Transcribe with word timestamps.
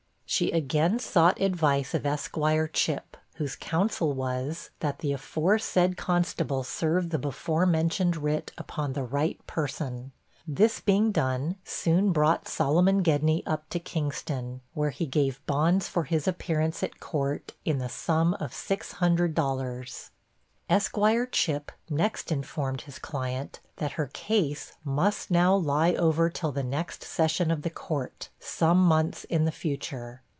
She 0.31 0.49
again 0.51 0.97
sought 0.99 1.41
advice 1.41 1.93
of 1.93 2.05
Esquire 2.05 2.65
Chip, 2.65 3.17
whose 3.35 3.57
counsel 3.57 4.13
was, 4.13 4.69
that 4.79 4.99
the 4.99 5.11
aforesaid 5.11 5.97
constable 5.97 6.63
serve 6.63 7.09
the 7.09 7.19
before 7.19 7.65
mentioned 7.65 8.15
writ 8.15 8.53
upon 8.57 8.93
the 8.93 9.03
right 9.03 9.45
person. 9.45 10.13
This 10.47 10.79
being 10.79 11.11
done, 11.11 11.57
soon 11.65 12.13
brought 12.13 12.47
Solomon 12.47 13.03
Gedney 13.03 13.43
up 13.45 13.67
to 13.71 13.79
Kingston, 13.79 14.61
where 14.73 14.91
he 14.91 15.05
gave 15.05 15.45
bonds 15.47 15.89
for 15.89 16.05
his 16.05 16.29
appearance 16.29 16.81
at 16.81 17.01
court, 17.01 17.51
in 17.65 17.79
the 17.79 17.89
sum 17.89 18.33
of 18.35 18.53
$600. 18.53 20.09
Esquire 20.69 21.25
Chip 21.25 21.69
next 21.89 22.31
informed 22.31 22.83
his 22.83 22.97
client, 22.97 23.59
that 23.75 23.93
her 23.93 24.07
case 24.13 24.71
must 24.85 25.29
now 25.29 25.53
lie 25.53 25.91
over 25.95 26.29
till 26.29 26.53
the 26.53 26.63
next 26.63 27.03
session 27.03 27.51
of 27.51 27.63
the 27.63 27.69
court, 27.69 28.29
some 28.39 28.81
months 28.81 29.25
in 29.25 29.43
the 29.43 29.51
future. 29.51 30.21